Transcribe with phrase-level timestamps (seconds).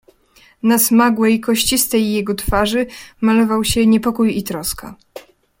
[0.63, 2.85] "Na smagłej, kościstej jego twarzy
[3.21, 4.95] malował się niepokój i troska."